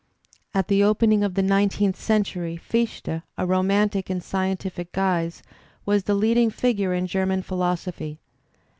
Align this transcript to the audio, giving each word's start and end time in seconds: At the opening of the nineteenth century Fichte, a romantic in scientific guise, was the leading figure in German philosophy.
At 0.55 0.67
the 0.67 0.83
opening 0.83 1.23
of 1.23 1.35
the 1.35 1.43
nineteenth 1.43 1.95
century 1.95 2.57
Fichte, 2.57 3.21
a 3.37 3.45
romantic 3.45 4.09
in 4.09 4.19
scientific 4.19 4.93
guise, 4.93 5.43
was 5.85 6.05
the 6.05 6.15
leading 6.15 6.49
figure 6.49 6.91
in 6.91 7.05
German 7.05 7.43
philosophy. 7.43 8.19